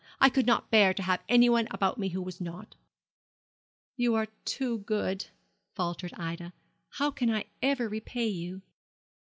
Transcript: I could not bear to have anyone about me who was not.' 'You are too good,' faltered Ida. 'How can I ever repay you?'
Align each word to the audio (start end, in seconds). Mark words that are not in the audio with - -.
I 0.19 0.29
could 0.29 0.47
not 0.47 0.71
bear 0.71 0.95
to 0.95 1.03
have 1.03 1.21
anyone 1.29 1.67
about 1.69 1.99
me 1.99 2.09
who 2.09 2.23
was 2.23 2.41
not.' 2.41 2.73
'You 3.97 4.15
are 4.15 4.25
too 4.45 4.79
good,' 4.79 5.27
faltered 5.75 6.13
Ida. 6.15 6.53
'How 6.93 7.11
can 7.11 7.29
I 7.29 7.45
ever 7.61 7.87
repay 7.87 8.25
you?' 8.27 8.63